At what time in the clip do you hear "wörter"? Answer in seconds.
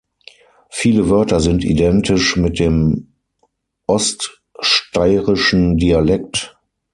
1.11-1.39